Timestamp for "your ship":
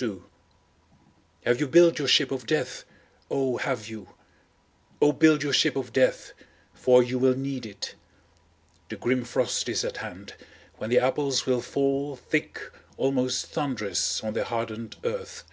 1.98-2.30, 5.42-5.76